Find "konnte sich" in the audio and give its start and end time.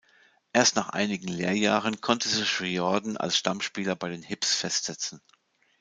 2.01-2.59